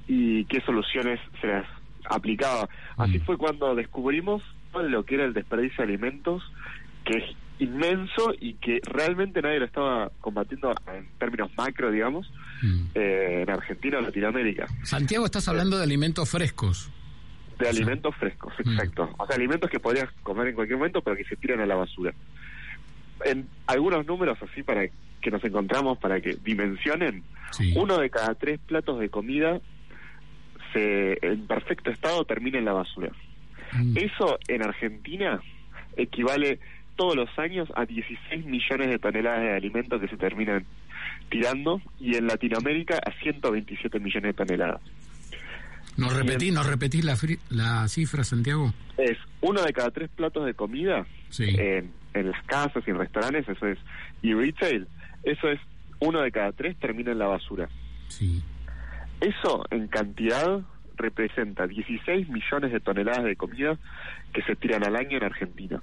[0.07, 1.67] y qué soluciones se las
[2.07, 2.69] aplicaba.
[2.97, 4.43] Así fue cuando descubrimos
[4.75, 6.43] lo que era el desperdicio de alimentos,
[7.05, 7.25] que es
[7.59, 12.31] inmenso y que realmente nadie lo estaba combatiendo en términos macro, digamos,
[12.63, 12.85] mm.
[12.95, 14.67] eh, en Argentina o Latinoamérica.
[14.83, 16.91] Santiago, estás hablando de alimentos frescos.
[17.59, 18.71] De alimentos frescos, mm.
[18.71, 19.15] exacto.
[19.19, 21.77] O sea, alimentos que podrías comer en cualquier momento, pero que se tiran a la
[21.77, 22.13] basura.
[23.25, 24.89] En algunos números así para
[25.21, 27.23] que nos encontramos, para que dimensionen,
[27.77, 29.61] uno de cada tres platos de comida
[30.73, 33.13] se, en perfecto estado termina en la basura.
[33.73, 33.97] Mm.
[33.97, 35.41] Eso en Argentina
[35.97, 36.59] equivale
[37.03, 40.65] todos los años a 16 millones de toneladas de alimentos que se terminan
[41.31, 44.81] tirando y en Latinoamérica a 127 millones de toneladas.
[45.97, 47.19] ¿Nos repetís, ¿nos repetís la,
[47.51, 48.73] la cifra, Santiago?
[48.97, 51.05] Es uno de cada tres platos de comida
[51.41, 53.79] en, en las casas y en restaurantes, eso es,
[54.23, 54.87] y retail,
[55.25, 55.59] eso es
[55.99, 57.69] uno de cada tres termina en la basura.
[58.07, 58.45] Sí.
[59.21, 60.61] Eso en cantidad
[60.97, 63.77] representa 16 millones de toneladas de comida
[64.33, 65.83] que se tiran al año en Argentina.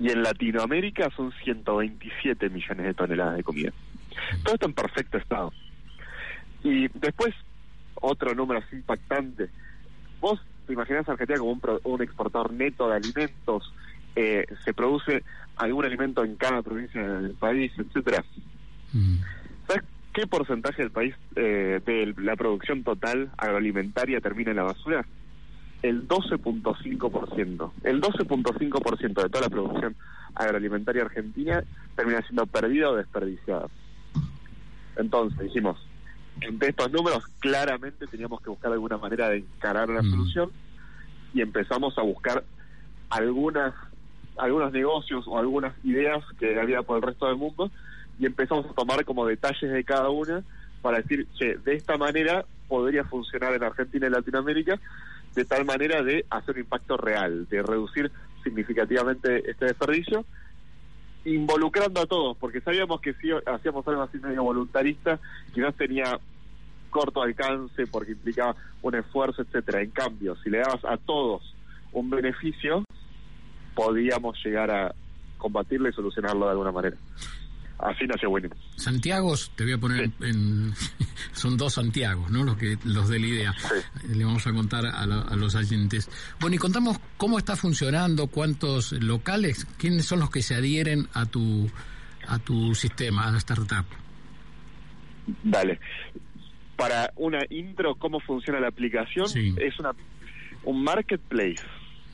[0.00, 3.72] Y en Latinoamérica son 127 millones de toneladas de comida.
[4.42, 5.52] Todo esto en perfecto estado.
[6.64, 7.34] Y después,
[7.94, 9.48] otro número así impactante.
[10.20, 13.72] Vos te imaginás a Argentina como un, exportador neto de alimentos,
[14.14, 15.22] eh, se produce
[15.56, 18.24] algún alimento en cada provincia del país, etcétera.
[19.66, 19.82] ¿Sabes
[20.12, 25.04] qué porcentaje del país, eh, de la producción total agroalimentaria termina en la basura?
[25.82, 27.72] El 12.5%.
[27.82, 29.96] El 12.5% de toda la producción
[30.34, 31.64] agroalimentaria argentina
[31.96, 33.68] termina siendo perdida o desperdiciada.
[34.96, 35.78] Entonces dijimos,
[36.40, 40.10] entre estos números claramente teníamos que buscar alguna manera de encarar la mm.
[40.10, 40.50] solución
[41.34, 42.44] y empezamos a buscar
[43.10, 43.74] algunas
[44.38, 47.70] algunos negocios o algunas ideas que había por el resto del mundo
[48.18, 50.42] y empezamos a tomar como detalles de cada una
[50.80, 54.80] para decir, che, de esta manera podría funcionar en Argentina y Latinoamérica
[55.34, 58.10] de tal manera de hacer un impacto real, de reducir
[58.42, 60.24] significativamente este desperdicio,
[61.24, 65.18] involucrando a todos, porque sabíamos que si hacíamos algo así medio voluntarista,
[65.54, 66.18] quizás tenía
[66.90, 69.80] corto alcance porque implicaba un esfuerzo, etcétera.
[69.80, 71.54] En cambio, si le dabas a todos
[71.92, 72.84] un beneficio,
[73.74, 74.94] podíamos llegar a
[75.38, 76.96] combatirlo y solucionarlo de alguna manera
[77.82, 78.52] así nació Winning.
[78.76, 80.72] Santiago, te voy a poner en...
[81.32, 82.44] son dos Santiagos, ¿no?
[82.44, 83.54] Los, que, los de la idea.
[84.08, 85.06] Le vamos a contar a,
[85.36, 86.08] los oyentes.
[86.40, 91.26] Bueno, y contamos cómo está funcionando, cuántos locales, quiénes son los que se adhieren a
[91.26, 91.70] tu,
[92.26, 93.86] a tu sistema, a la startup.
[95.42, 95.78] Dale.
[96.76, 99.26] Para una intro, cómo funciona la aplicación,
[99.58, 99.92] es una
[100.64, 101.62] un marketplace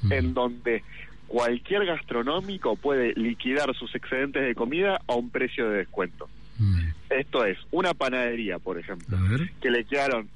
[0.02, 0.12] mm.
[0.12, 0.82] en donde
[1.28, 6.28] cualquier gastronómico puede liquidar sus excedentes de comida a un precio de descuento.
[6.58, 6.88] Mm.
[7.10, 9.16] Esto es, una panadería, por ejemplo,
[9.60, 10.28] que le quedaron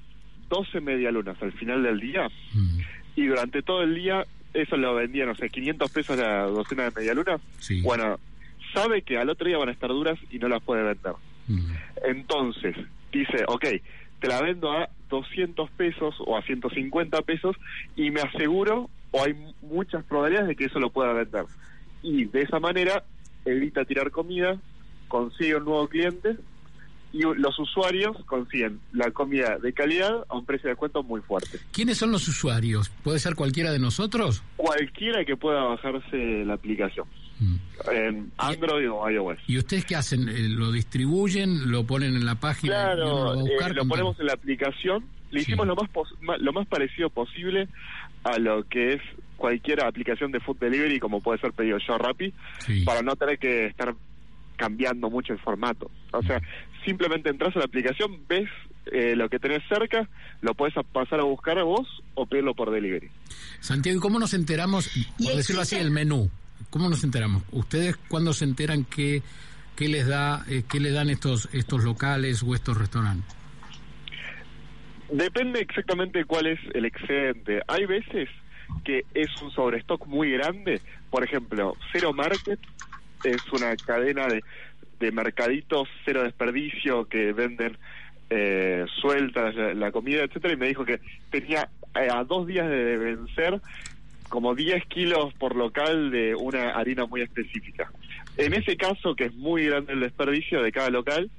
[0.49, 2.79] 12 medialunas al final del día mm.
[3.17, 4.25] y durante todo el día
[4.55, 7.41] eso lo vendían, o sea, 500 pesos la docena de medialunas.
[7.83, 8.19] Bueno,
[8.75, 11.15] sabe que al otro día van a estar duras y no las puede vender.
[11.49, 11.73] Mm.
[12.05, 12.77] Entonces,
[13.11, 13.65] dice, ok,
[14.21, 17.57] te la vendo a 200 pesos o a 150 pesos
[17.97, 21.45] y me aseguro o hay muchas probabilidades de que eso lo pueda vender.
[22.03, 23.05] Y de esa manera
[23.45, 24.59] evita tirar comida,
[25.09, 26.37] consigue un nuevo cliente
[27.13, 31.59] y los usuarios consiguen la comida de calidad a un precio de descuento muy fuerte.
[31.71, 32.89] ¿Quiénes son los usuarios?
[33.05, 34.43] ¿Puede ser cualquiera de nosotros?
[34.57, 37.07] Cualquiera que pueda bajarse la aplicación.
[37.43, 37.57] Mm.
[37.91, 39.39] En Android o iOS.
[39.47, 40.29] ¿Y ustedes qué hacen?
[40.29, 41.71] Eh, ¿Lo distribuyen?
[41.71, 42.73] ¿Lo ponen en la página?
[42.73, 45.89] Claro, lo, eh, lo ponemos en la aplicación le hicimos lo más
[46.41, 47.67] lo más parecido posible
[48.23, 49.01] a lo que es
[49.37, 52.33] cualquier aplicación de food delivery como puede ser pedido yo Rappi
[52.85, 53.95] para no tener que estar
[54.57, 55.91] cambiando mucho el formato.
[56.13, 56.41] O sea,
[56.85, 58.49] simplemente entras a la aplicación, ves
[58.93, 60.09] eh, lo que tenés cerca,
[60.41, 63.11] lo puedes pasar a buscar a vos o pedirlo por delivery.
[63.59, 64.89] Santiago, ¿y cómo nos enteramos,
[65.19, 66.31] por decirlo así, el menú?
[66.71, 67.43] ¿Cómo nos enteramos?
[67.53, 69.23] ¿Ustedes cuándo se enteran que
[69.77, 73.35] qué les da eh, qué le dan estos estos locales o estos restaurantes?
[75.11, 77.61] Depende exactamente cuál es el excedente.
[77.69, 78.29] Hay veces
[78.85, 80.81] que es un sobrestock muy grande.
[81.11, 82.59] Por ejemplo, Zero Market
[83.25, 84.43] es una cadena de,
[85.03, 87.77] de mercaditos cero desperdicio que venden
[88.31, 91.01] eh, sueltas la, comida, etcétera, y me dijo que
[91.31, 91.69] tenía
[92.01, 93.61] eh, a dos días de vencer
[94.33, 97.93] como 10 kilos por local de una harina muy específica.
[98.39, 101.31] En ese caso, que es muy grande el desperdicio de cada local,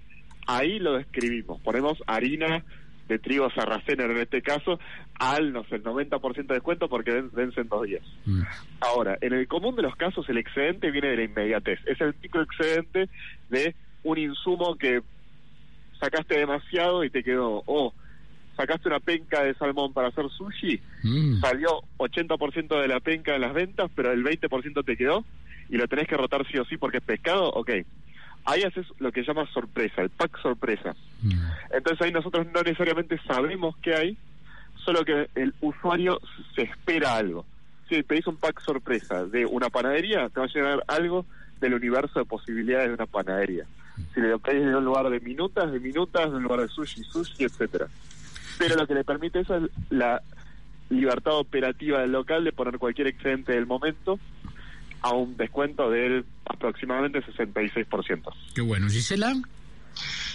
[0.45, 1.59] ahí lo describimos.
[1.61, 2.63] Ponemos harina
[3.07, 4.79] de trigo sarraceno en este caso
[5.15, 8.03] al, no sé, el 90% de descuento porque vencen dos días.
[8.25, 8.43] Mm.
[8.81, 11.79] Ahora, en el común de los casos el excedente viene de la inmediatez.
[11.87, 13.09] Es el tipo excedente
[13.49, 13.73] de
[14.03, 15.01] un insumo que
[15.99, 17.91] sacaste demasiado y te quedó, o
[18.55, 21.39] sacaste una penca de salmón para hacer sushi, mm.
[21.41, 25.25] salió 80% de la penca en las ventas, pero el 20% te quedó
[25.69, 27.71] y lo tenés que rotar sí o sí porque es pescado, ok.
[28.45, 30.95] Ahí haces lo que llama sorpresa, el pack sorpresa.
[31.21, 31.31] Mm.
[31.71, 34.17] Entonces ahí nosotros no necesariamente sabemos qué hay,
[34.83, 36.19] solo que el usuario
[36.55, 37.45] se espera algo.
[37.89, 41.25] Si pedís un pack sorpresa de una panadería, te va a llegar algo
[41.59, 43.65] del universo de posibilidades de una panadería.
[44.13, 47.03] Si le pedís de un lugar de minutas, de minutas, de un lugar de sushi,
[47.03, 47.87] sushi, etcétera.
[48.57, 50.21] Pero lo que le permite eso es la
[50.89, 54.19] libertad operativa del local de poner cualquier excedente del momento
[55.01, 58.33] a un descuento del aproximadamente 66%.
[58.53, 58.87] Qué bueno.
[58.89, 59.33] Gisela.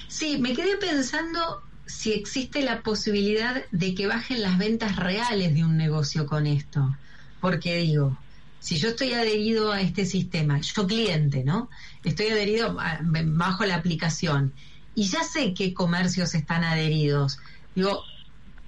[0.08, 5.64] Sí, me quedé pensando si existe la posibilidad de que bajen las ventas reales de
[5.64, 6.96] un negocio con esto.
[7.40, 8.18] Porque digo,
[8.60, 11.70] si yo estoy adherido a este sistema, yo cliente, ¿no?
[12.04, 14.52] Estoy adherido bajo la aplicación
[14.94, 17.38] y ya sé qué comercios están adheridos.
[17.78, 18.02] Digo,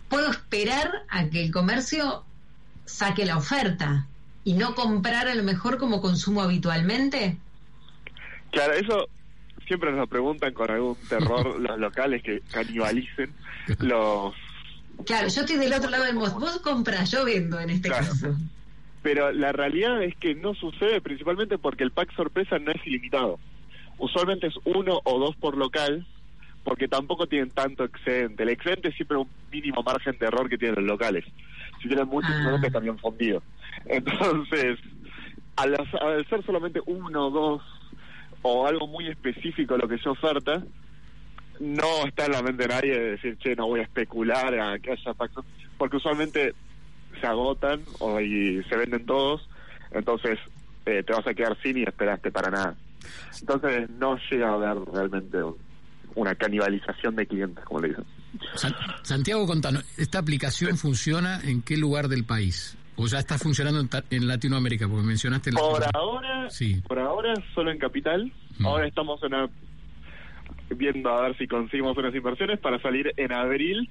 [0.09, 2.23] ¿puedo esperar a que el comercio
[2.85, 4.07] saque la oferta
[4.45, 7.37] y no comprar a lo mejor como consumo habitualmente?
[8.53, 9.09] Claro, eso
[9.67, 13.35] siempre nos preguntan con algún terror los locales que canibalicen
[13.81, 14.33] los...
[15.05, 16.33] Claro, yo estoy del otro lado del vos.
[16.35, 18.37] Vos compras, yo vendo en este caso.
[19.03, 23.41] Pero la realidad es que no sucede principalmente porque el pack sorpresa no es ilimitado.
[23.99, 26.07] Usualmente es uno o dos por local,
[26.65, 28.43] porque tampoco tienen tanto excedente.
[28.43, 31.25] El excedente es siempre un mínimo margen de error que tienen los locales.
[31.81, 32.61] Si tienen muchos, ah.
[32.63, 33.43] están bien fundidos.
[33.87, 34.79] Entonces,
[35.57, 35.77] al,
[36.29, 37.63] ser solamente uno o dos
[38.43, 40.63] o algo muy específico lo que se oferta,
[41.59, 44.79] no está en la mente de nadie de decir, che, no voy a especular a
[44.79, 45.35] que haya packs,
[45.77, 46.55] porque usualmente
[47.21, 49.47] se agotan o, y se venden todos,
[49.91, 50.39] entonces
[50.87, 52.77] eh, te vas a quedar sin y esperaste para nada.
[53.41, 55.39] Entonces no llega a haber realmente
[56.15, 58.05] una canibalización de clientes, como le dicen.
[59.03, 62.77] Santiago, contanos, ¿esta aplicación funciona en qué lugar del país?
[62.97, 63.81] ¿O ya está funcionando
[64.11, 64.87] en, Latinoamérica?
[64.87, 65.53] Porque mencionaste...
[65.53, 66.83] Por ahora, sí.
[66.87, 68.33] por ahora solo en Capital.
[68.59, 68.67] Mm.
[68.67, 69.21] Ahora estamos
[70.69, 73.91] viendo a ver si conseguimos unas inversiones para salir en abril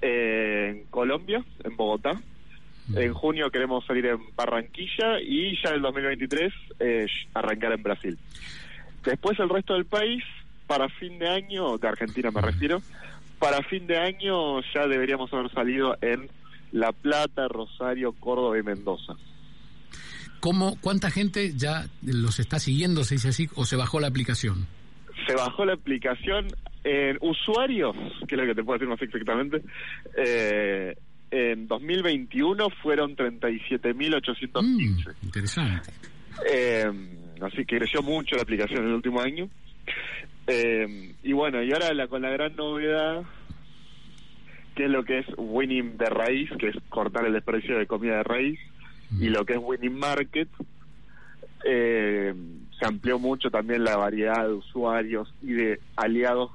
[0.00, 2.14] eh, en Colombia, en Bogotá.
[2.88, 2.98] Mm.
[2.98, 8.18] En junio queremos salir en Barranquilla y ya en el 2023 eh, arrancar en Brasil.
[9.04, 10.22] Después el resto del país,
[10.72, 12.80] para fin de año, de Argentina me refiero,
[13.38, 16.30] para fin de año ya deberíamos haber salido en
[16.72, 19.12] La Plata, Rosario, Córdoba y Mendoza.
[20.40, 24.66] ¿Cómo, ¿Cuánta gente ya los está siguiendo, se dice así, o se bajó la aplicación?
[25.26, 26.46] Se bajó la aplicación
[26.84, 27.94] en usuarios,
[28.26, 29.62] que es lo que te puedo decir más exactamente,
[30.16, 30.96] eh,
[31.30, 34.62] en 2021 fueron 37.815.
[34.62, 35.90] Mm, interesante.
[36.50, 36.90] Eh,
[37.42, 39.50] así que creció mucho la aplicación en el último año.
[40.46, 43.22] Eh, y bueno, y ahora la, con la gran novedad,
[44.74, 48.16] que es lo que es winning de raíz, que es cortar el desprecio de comida
[48.16, 48.60] de raíz,
[49.20, 50.48] y lo que es winning market,
[51.64, 52.34] eh,
[52.78, 56.50] se amplió mucho también la variedad de usuarios y de aliados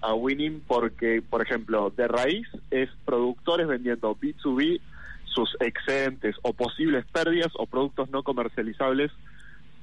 [0.00, 4.80] a Winning porque, por ejemplo, de raíz es productores vendiendo B2B
[5.24, 9.10] sus excedentes o posibles pérdidas o productos no comercializables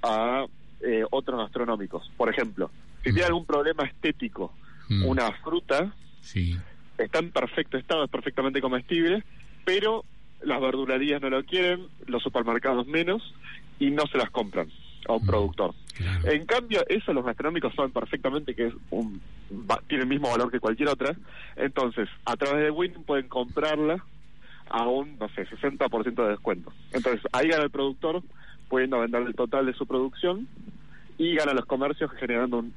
[0.04, 0.46] a
[0.82, 2.10] eh, otros gastronómicos.
[2.18, 2.72] Por ejemplo,
[3.04, 4.54] si tiene algún problema estético,
[4.90, 5.06] mm.
[5.06, 5.94] una fruta
[6.98, 9.24] está en perfecto estado, es perfectamente comestible,
[9.66, 10.06] pero
[10.44, 13.34] las verdulerías no lo quieren, los supermercados menos,
[13.80, 14.70] y no se las compran.
[15.08, 15.74] a un productor.
[16.24, 19.20] En cambio, eso los gastronómicos saben perfectamente que es un
[19.88, 21.16] tiene el mismo valor que cualquier otra.
[21.56, 24.04] Entonces, a través de Win pueden comprarla
[24.70, 26.72] a un, no sé, 60% de descuento.
[26.94, 28.22] Entonces, ahí gana el productor
[28.70, 30.48] pudiendo vender el total de su producción
[31.18, 32.74] y gana los comercios generando un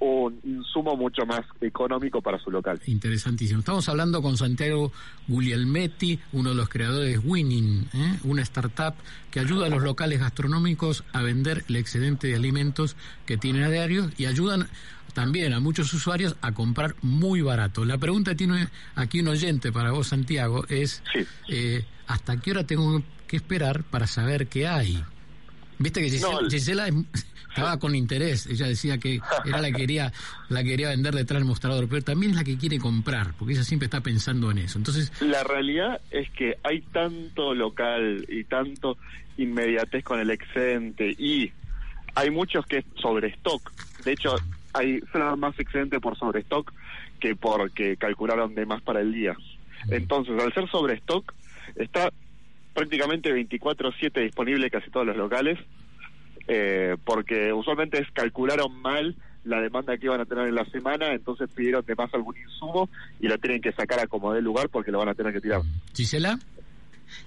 [0.00, 2.80] un insumo mucho más económico para su local.
[2.86, 3.60] Interesantísimo.
[3.60, 4.92] Estamos hablando con Santiago
[5.28, 8.18] Guglielmetti, uno de los creadores de Winning, ¿eh?
[8.24, 8.94] una startup
[9.30, 13.70] que ayuda a los locales gastronómicos a vender el excedente de alimentos que tienen a
[13.70, 14.68] diario y ayudan
[15.12, 17.84] también a muchos usuarios a comprar muy barato.
[17.84, 21.02] La pregunta que tiene aquí un oyente para vos, Santiago, es
[21.48, 25.04] eh, ¿hasta qué hora tengo que esperar para saber qué hay?
[25.80, 26.10] Viste que
[26.50, 26.88] Gisela,
[27.48, 30.12] estaba con interés, ella decía que era la que quería,
[30.50, 33.64] la quería vender detrás del mostrador, pero también es la que quiere comprar, porque ella
[33.64, 34.78] siempre está pensando en eso.
[34.78, 38.98] Entonces, la realidad es que hay tanto local y tanto
[39.38, 41.50] inmediatez con el excedente y
[42.14, 43.72] hay muchos que es sobre stock.
[44.04, 44.36] De hecho,
[44.74, 45.00] hay
[45.38, 46.72] más excedente por sobre stock
[47.18, 49.34] que porque calcularon de más para el día.
[49.88, 51.32] Entonces, al ser sobre stock,
[51.74, 52.12] está
[52.80, 55.58] prácticamente 24/7 disponible casi todos los locales,
[56.48, 61.50] eh, porque usualmente calcularon mal la demanda que iban a tener en la semana, entonces
[61.54, 62.88] pidieron de más algún insumo
[63.20, 65.42] y lo tienen que sacar a como de lugar porque lo van a tener que
[65.42, 65.60] tirar.
[65.94, 66.38] Gisela.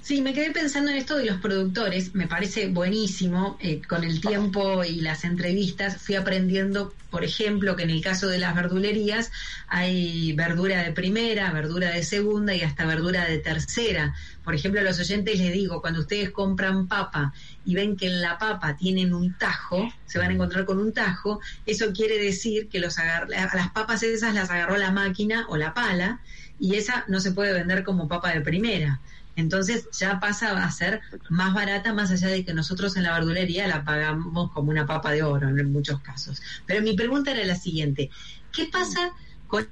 [0.01, 4.19] Sí, me quedé pensando en esto de los productores, me parece buenísimo, eh, con el
[4.19, 9.31] tiempo y las entrevistas fui aprendiendo, por ejemplo, que en el caso de las verdulerías
[9.67, 14.13] hay verdura de primera, verdura de segunda y hasta verdura de tercera.
[14.43, 18.21] Por ejemplo, a los oyentes les digo, cuando ustedes compran papa y ven que en
[18.21, 22.67] la papa tienen un tajo, se van a encontrar con un tajo, eso quiere decir
[22.67, 26.19] que los a las papas esas las agarró la máquina o la pala
[26.59, 28.99] y esa no se puede vender como papa de primera.
[29.35, 33.67] Entonces ya pasa a ser más barata más allá de que nosotros en la verdulería
[33.67, 36.41] la pagamos como una papa de oro en muchos casos.
[36.65, 38.09] Pero mi pregunta era la siguiente,
[38.51, 39.11] ¿qué pasa
[39.47, 39.67] con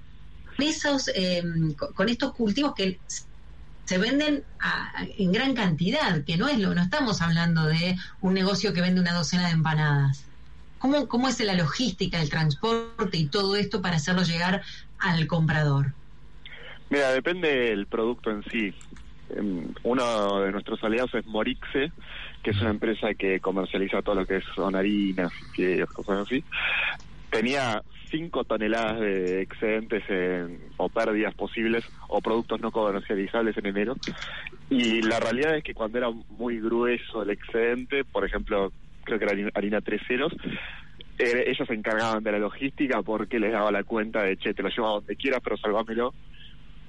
[0.57, 2.99] esos, em, con estos cultivos que
[3.85, 4.43] se venden
[5.17, 9.01] en gran cantidad, que no es lo, no estamos hablando de un negocio que vende
[9.01, 10.25] una docena de empanadas?
[10.79, 14.63] ¿Cómo, cómo es la logística, el transporte y todo esto para hacerlo llegar
[14.97, 15.93] al comprador?
[16.89, 18.73] Mira, depende del producto en sí.
[19.35, 21.91] Em, uno de nuestros aliados es Morixe,
[22.43, 26.43] que es una empresa que comercializa todo lo que son harinas y cosas así.
[27.29, 30.03] Tenía 5 toneladas de excedentes
[30.77, 33.95] o pérdidas posibles o productos no comercializables en enero.
[34.69, 38.71] Y la realidad es que cuando era muy grueso el excedente, por ejemplo,
[39.03, 40.33] creo que era harina, tres ceros,
[41.17, 44.63] eh, ellos se encargaban de la logística porque les daba la cuenta de, che, te
[44.63, 46.13] lo llevo a donde quieras, pero salvámelo.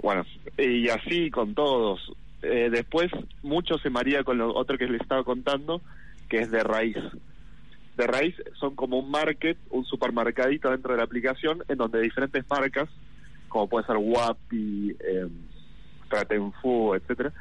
[0.03, 0.25] Bueno,
[0.59, 2.13] y así con todos.
[2.43, 3.11] Eh, después,
[3.43, 5.81] mucho se maría con lo otro que les estaba contando,
[6.29, 6.97] que es de raíz.
[7.97, 12.45] De raíz son como un market, un supermercadito dentro de la aplicación, en donde diferentes
[12.49, 12.89] marcas,
[13.49, 15.29] como puede ser Wapi, eh,
[16.09, 17.33] Tratenfu, etcétera,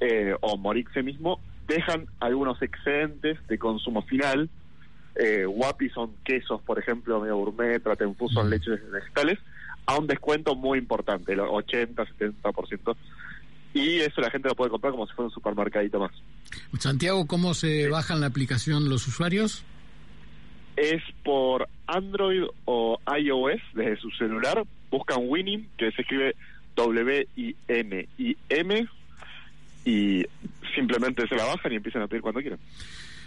[0.00, 4.48] eh, o Morixe mismo, dejan algunos excedentes de consumo final.
[5.16, 9.38] Eh, Wapi son quesos, por ejemplo, medio gourmet, Tratenfu son leches vegetales,
[9.86, 12.96] a un descuento muy importante, el 80-70%
[13.72, 16.12] y eso la gente lo puede comprar como si fuera un supermercadito más.
[16.78, 19.64] Santiago, ¿cómo se bajan la aplicación los usuarios?
[20.76, 24.64] Es por Android o iOS desde su celular.
[24.90, 26.34] Buscan Winning, que se escribe
[26.74, 28.08] W-I-N-I-M,
[29.84, 30.24] y
[30.74, 32.58] simplemente se la bajan y empiezan a pedir cuando quieran.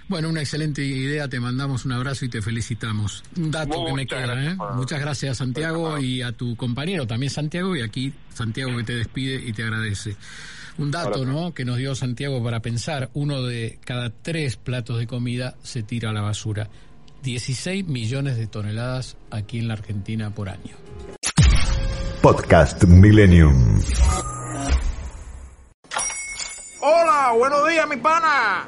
[0.08, 3.24] Bueno, una excelente idea, te mandamos un abrazo y te felicitamos.
[3.38, 4.58] Un dato que me queda, ¿eh?
[4.76, 9.36] Muchas gracias Santiago y a tu compañero también Santiago y aquí Santiago que te despide
[9.36, 10.16] y te agradece.
[10.78, 11.54] Un dato, ¿no?
[11.54, 16.10] Que nos dio Santiago para pensar, uno de cada tres platos de comida se tira
[16.10, 16.70] a la basura.
[17.22, 20.76] 16 millones de toneladas aquí en la Argentina por año.
[22.22, 23.82] Podcast Millennium.
[26.82, 28.68] Hola, buenos días, mi pana.